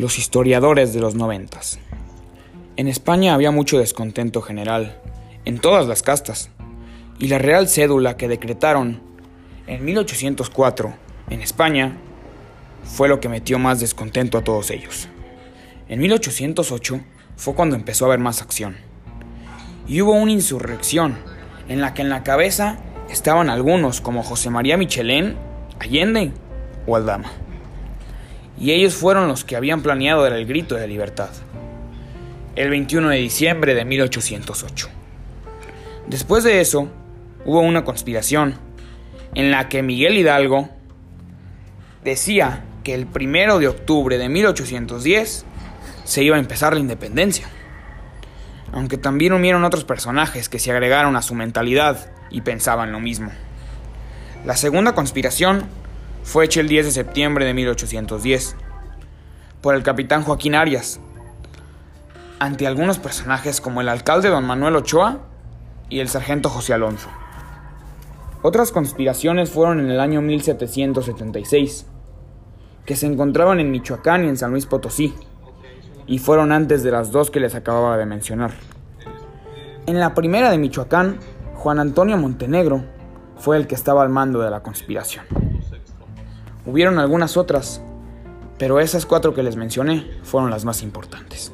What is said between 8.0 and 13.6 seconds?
que decretaron en 1804 en España fue lo que metió